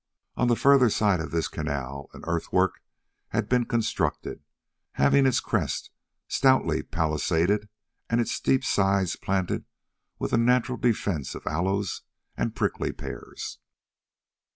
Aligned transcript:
On 0.35 0.47
the 0.47 0.55
further 0.55 0.89
side 0.89 1.19
of 1.19 1.29
this 1.29 1.47
canal 1.47 2.09
an 2.15 2.21
earthwork 2.25 2.81
had 3.27 3.47
been 3.47 3.65
constructed, 3.65 4.43
having 4.93 5.27
its 5.27 5.39
crest 5.39 5.91
stoutly 6.27 6.81
palisaded 6.81 7.69
and 8.09 8.19
its 8.19 8.31
steep 8.31 8.63
sides 8.65 9.15
planted 9.15 9.65
with 10.17 10.33
a 10.33 10.37
natural 10.37 10.79
defence 10.79 11.35
of 11.35 11.45
aloes 11.45 12.01
and 12.35 12.55
prickly 12.55 12.91
pears. 12.91 13.59